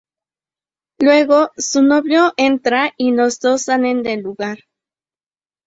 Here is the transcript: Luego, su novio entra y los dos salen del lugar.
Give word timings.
Luego, 0.99 1.51
su 1.57 1.83
novio 1.83 2.33
entra 2.35 2.91
y 2.97 3.11
los 3.11 3.39
dos 3.39 3.61
salen 3.61 4.01
del 4.01 4.21
lugar. 4.21 4.57